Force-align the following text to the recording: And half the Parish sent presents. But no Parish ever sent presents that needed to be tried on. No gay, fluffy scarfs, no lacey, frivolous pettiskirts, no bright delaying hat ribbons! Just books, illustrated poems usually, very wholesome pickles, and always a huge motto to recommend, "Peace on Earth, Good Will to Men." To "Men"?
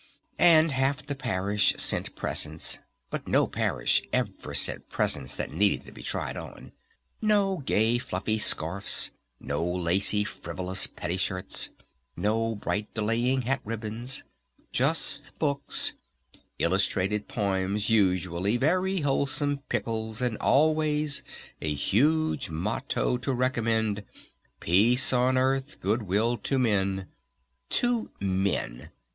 And 0.39 0.71
half 0.71 1.05
the 1.05 1.13
Parish 1.13 1.75
sent 1.77 2.15
presents. 2.15 2.79
But 3.11 3.27
no 3.27 3.45
Parish 3.45 4.01
ever 4.11 4.55
sent 4.55 4.89
presents 4.89 5.35
that 5.35 5.53
needed 5.53 5.85
to 5.85 5.91
be 5.91 6.01
tried 6.01 6.35
on. 6.35 6.71
No 7.21 7.61
gay, 7.65 7.99
fluffy 7.99 8.39
scarfs, 8.39 9.11
no 9.39 9.63
lacey, 9.63 10.23
frivolous 10.23 10.87
pettiskirts, 10.87 11.69
no 12.17 12.55
bright 12.55 12.91
delaying 12.95 13.43
hat 13.43 13.61
ribbons! 13.63 14.23
Just 14.71 15.37
books, 15.37 15.93
illustrated 16.57 17.27
poems 17.27 17.91
usually, 17.91 18.57
very 18.57 19.01
wholesome 19.01 19.59
pickles, 19.69 20.19
and 20.19 20.35
always 20.37 21.21
a 21.61 21.71
huge 21.71 22.49
motto 22.49 23.19
to 23.19 23.31
recommend, 23.31 24.03
"Peace 24.59 25.13
on 25.13 25.37
Earth, 25.37 25.79
Good 25.79 26.01
Will 26.01 26.37
to 26.39 26.57
Men." 26.57 27.05
To 27.69 28.09
"Men"? 28.19 28.89